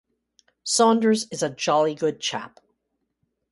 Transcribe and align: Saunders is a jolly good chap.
Saunders 0.63 1.27
is 1.29 1.43
a 1.43 1.51
jolly 1.51 1.93
good 1.93 2.19
chap. 2.19 2.59